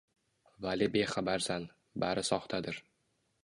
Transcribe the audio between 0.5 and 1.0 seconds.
vale